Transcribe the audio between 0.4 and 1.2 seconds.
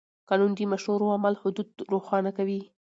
د مشروع